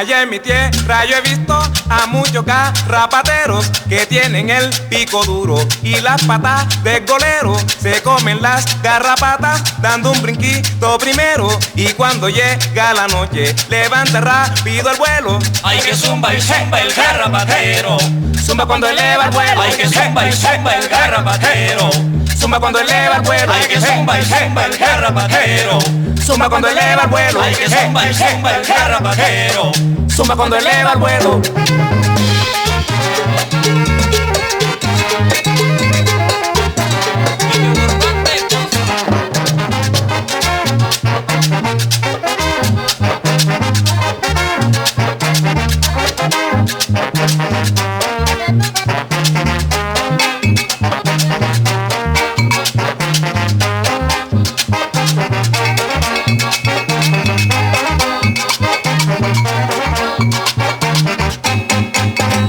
Allá 0.00 0.22
en 0.22 0.30
mi 0.30 0.40
tierra 0.40 1.04
yo 1.04 1.14
he 1.18 1.20
visto 1.20 1.62
a 1.90 2.06
muchos 2.06 2.42
garrapateros 2.46 3.68
que 3.86 4.06
tienen 4.06 4.48
el 4.48 4.70
pico 4.88 5.22
duro 5.24 5.56
y 5.82 6.00
las 6.00 6.24
patas 6.24 6.82
de 6.82 7.00
golero. 7.00 7.54
Se 7.78 8.00
comen 8.02 8.40
las 8.40 8.80
garrapatas 8.80 9.62
dando 9.82 10.12
un 10.12 10.22
brinquito 10.22 10.96
primero 10.96 11.50
y 11.74 11.88
cuando 11.88 12.30
llega 12.30 12.94
la 12.94 13.08
noche 13.08 13.54
levanta 13.68 14.22
rápido 14.22 14.90
el 14.90 14.96
vuelo. 14.96 15.38
Hay 15.64 15.80
que 15.80 15.94
zumba 15.94 16.32
y 16.32 16.40
zumba 16.40 16.80
el 16.80 16.94
garrapatero. 16.94 17.98
Zumba 18.42 18.66
cuando 18.66 18.88
eleva 18.88 19.24
el 19.24 19.30
vuelo. 19.30 19.62
Hay 19.62 19.72
que 19.72 19.88
zumba 19.88 20.28
y 20.28 20.32
zumba 20.32 20.72
el 20.74 20.88
garrapatero. 20.88 21.90
Zumba 22.38 22.60
cuando 22.60 22.80
eleva 22.80 23.16
el 23.16 23.22
vuelo. 23.22 23.52
Hay 23.52 23.66
que 23.66 23.80
zumba 23.80 24.18
y 24.18 24.24
zumba 24.24 24.66
el 24.66 24.76
garrapatero. 24.78 25.78
Zumba 26.24 26.48
cuando 26.48 26.68
eleva 26.68 27.02
el 27.02 27.08
vuelo. 27.08 27.42
Hay 27.42 27.54
que 27.54 27.68
zumba 27.68 28.08
y 28.08 28.14
zumba 28.14 28.56
el 28.56 28.66
garrapatero. 28.66 29.72
Zumba 30.08 30.36
cuando 30.36 30.56
eleva 30.56 30.92
el 30.92 30.98
vuelo. 30.98 31.89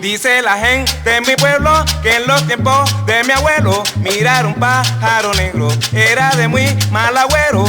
Dice 0.00 0.42
la 0.42 0.56
gente 0.56 0.92
de 1.04 1.20
mi 1.20 1.36
pueblo 1.36 1.84
que 2.02 2.16
en 2.16 2.26
los 2.26 2.46
tiempos 2.46 3.06
de 3.06 3.24
mi 3.24 3.32
abuelo 3.32 3.82
mirar 3.96 4.46
un 4.46 4.54
pájaro 4.54 5.34
negro. 5.34 5.68
Era 5.92 6.30
de 6.36 6.48
muy 6.48 6.66
mal 6.90 7.16
agüero 7.16 7.64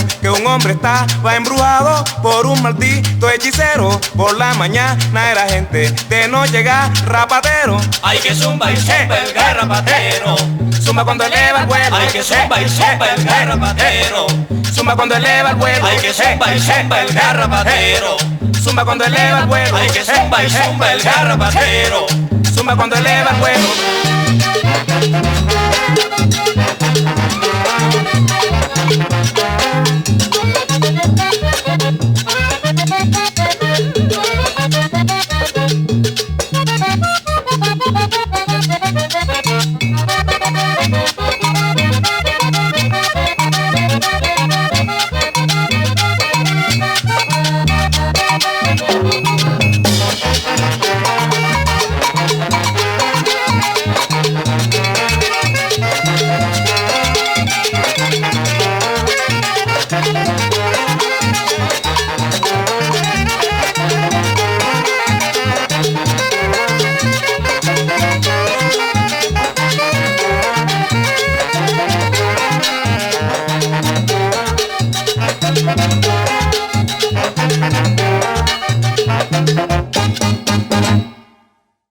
hombre 0.56 0.72
estaba 0.74 1.36
embrujado 1.36 2.04
por 2.24 2.46
un 2.46 2.62
maldito 2.62 3.30
hechicero 3.30 4.00
por 4.16 4.38
la 4.38 4.54
mañana 4.54 5.30
era 5.32 5.48
gente 5.50 5.92
de 6.08 6.28
no 6.30 6.46
llegar 6.46 6.90
rapatero 7.06 7.78
Hay 8.02 8.20
que 8.20 8.34
zumba 8.34 8.72
y 8.72 8.78
zumba 8.78 9.18
el 9.18 9.34
garrapatero. 9.34 10.36
zumba 10.82 11.04
cuando 11.04 11.26
eleva 11.26 11.60
el 11.62 11.66
vuelo 11.66 11.96
Hay 11.98 12.08
que 12.08 12.24
zumba 12.24 12.62
y 12.62 12.70
zumba 12.70 13.08
el 13.16 13.26
garrapatero. 13.26 14.28
zumba 14.74 14.96
cuando 14.96 15.16
eleva 15.16 15.50
el 15.50 15.56
vuelo 15.58 15.86
Hay 15.88 15.98
que 15.98 16.14
zumba 16.14 16.56
y 16.56 16.60
zumba 16.62 17.02
el 17.02 17.14
garrapatero. 17.14 18.18
zumba 18.64 18.86
cuando 18.86 19.04
eleva 19.06 19.40
el 19.40 19.46
vuelo 19.48 19.78
Hay 19.78 19.90
que 19.90 20.04
zumba 20.06 20.44
y 20.44 20.50
zumba 20.50 20.94
el 20.94 21.02
garrapatero. 21.02 22.06
zumba 22.56 22.76
cuando 22.78 22.96
eleva 22.96 23.32
el 23.32 23.36
vuelo 23.42 23.68